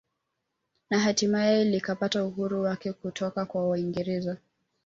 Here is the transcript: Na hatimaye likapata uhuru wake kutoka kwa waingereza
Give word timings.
Na 0.89 0.99
hatimaye 0.99 1.63
likapata 1.63 2.25
uhuru 2.25 2.61
wake 2.63 2.93
kutoka 2.93 3.45
kwa 3.45 3.67
waingereza 3.69 4.37